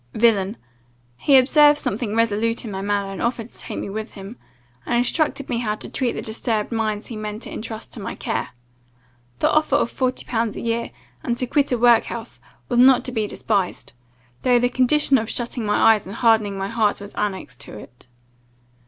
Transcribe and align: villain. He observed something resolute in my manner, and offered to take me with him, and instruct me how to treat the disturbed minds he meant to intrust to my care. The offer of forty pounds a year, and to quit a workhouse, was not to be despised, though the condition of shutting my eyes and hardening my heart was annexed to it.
villain. 0.15 0.57
He 1.15 1.37
observed 1.37 1.77
something 1.77 2.15
resolute 2.15 2.65
in 2.65 2.71
my 2.71 2.81
manner, 2.81 3.11
and 3.11 3.21
offered 3.21 3.49
to 3.49 3.59
take 3.59 3.77
me 3.77 3.87
with 3.87 4.13
him, 4.13 4.35
and 4.83 4.95
instruct 4.97 5.47
me 5.47 5.59
how 5.59 5.75
to 5.75 5.87
treat 5.87 6.13
the 6.13 6.23
disturbed 6.23 6.71
minds 6.71 7.05
he 7.05 7.15
meant 7.15 7.43
to 7.43 7.51
intrust 7.53 7.93
to 7.93 7.99
my 7.99 8.15
care. 8.15 8.49
The 9.37 9.51
offer 9.51 9.75
of 9.75 9.91
forty 9.91 10.25
pounds 10.25 10.57
a 10.57 10.61
year, 10.61 10.89
and 11.23 11.37
to 11.37 11.45
quit 11.45 11.71
a 11.71 11.77
workhouse, 11.77 12.39
was 12.67 12.79
not 12.79 13.05
to 13.05 13.11
be 13.11 13.27
despised, 13.27 13.93
though 14.41 14.57
the 14.57 14.69
condition 14.69 15.19
of 15.19 15.29
shutting 15.29 15.67
my 15.67 15.93
eyes 15.93 16.07
and 16.07 16.15
hardening 16.15 16.57
my 16.57 16.67
heart 16.69 16.99
was 16.99 17.13
annexed 17.13 17.61
to 17.61 17.77
it. 17.77 18.07